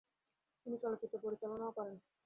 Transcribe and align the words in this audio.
তিনি 0.65 0.77
চলচ্চিত্র 0.83 1.15
পরিচালনাও 1.23 1.75
করেন। 1.77 1.95